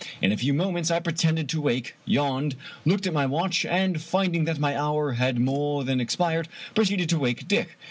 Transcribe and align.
In 0.19 0.31
a 0.31 0.35
few 0.37 0.51
moments 0.51 0.89
I 0.89 0.99
pretended 0.99 1.47
to 1.49 1.59
awake, 1.59 1.93
yawned, 2.05 2.55
looked 2.85 3.05
at 3.05 3.13
my 3.13 3.27
watch, 3.27 3.65
and 3.67 4.01
finding 4.01 4.45
that 4.45 4.57
my 4.57 4.75
hour 4.75 5.11
had 5.11 5.37
more 5.39 5.83
than 5.83 6.01
expired, 6.01 6.47
proceeded 6.73 7.07
to 7.09 7.19
wake 7.19 7.47
Dick. 7.47 7.77